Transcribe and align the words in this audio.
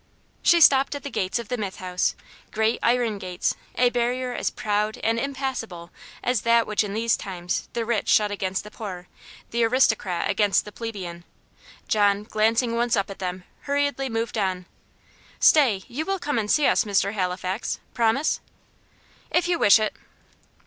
She 0.41 0.59
stopped 0.61 0.95
at 0.95 1.03
the 1.03 1.11
gates 1.11 1.37
of 1.37 1.49
the 1.49 1.57
Mythe 1.59 1.75
House; 1.75 2.15
great 2.49 2.79
iron 2.81 3.19
gates, 3.19 3.53
a 3.75 3.91
barrier 3.91 4.33
as 4.33 4.49
proud 4.49 4.97
and 5.03 5.19
impassable 5.19 5.91
as 6.23 6.41
that 6.41 6.65
which 6.65 6.83
in 6.83 6.95
these 6.95 7.15
times 7.15 7.69
the 7.73 7.85
rich 7.85 8.07
shut 8.09 8.31
against 8.31 8.63
the 8.63 8.71
poor, 8.71 9.07
the 9.51 9.63
aristocrat 9.63 10.27
against 10.27 10.65
the 10.65 10.71
plebeian. 10.71 11.23
John, 11.87 12.23
glancing 12.23 12.75
once 12.75 12.95
up 12.95 13.11
at 13.11 13.19
them, 13.19 13.43
hurriedly 13.65 14.09
moved 14.09 14.39
on. 14.39 14.65
"Stay; 15.39 15.83
you 15.87 16.03
will 16.03 16.17
come 16.17 16.39
and 16.39 16.49
see 16.49 16.65
us, 16.65 16.83
Mr. 16.83 17.13
Halifax? 17.13 17.79
Promise!" 17.93 18.39
"If 19.29 19.47
you 19.47 19.59
wish 19.59 19.79
it." 19.79 19.93